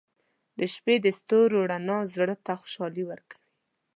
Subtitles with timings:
[0.59, 3.39] •د شپې د ستورو رڼا زړه ته خوشحالي ورکوي.